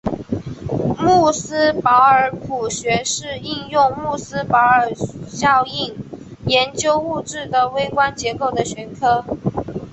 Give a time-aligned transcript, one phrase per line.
[0.97, 4.89] 穆斯堡尔谱学是应用穆斯堡尔
[5.27, 5.95] 效应
[6.47, 9.23] 研究物质的微观结构的学科。